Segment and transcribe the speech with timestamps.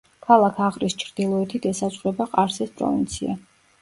[0.27, 3.37] ქალაქ აღრის ჩრდილოეთით ესაზღვრება ყარსის პროვინცია.